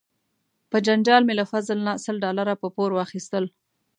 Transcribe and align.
په 0.69 0.77
جنجال 0.85 1.21
مې 1.27 1.33
له 1.39 1.45
فضل 1.51 1.77
نه 1.87 1.93
سل 2.03 2.15
ډالره 2.25 2.53
په 2.61 2.67
پور 2.75 2.89
واخیستل. 2.93 3.45